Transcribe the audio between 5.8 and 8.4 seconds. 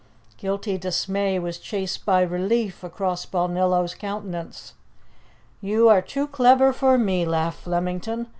are too clever for me!" laughed Flemington.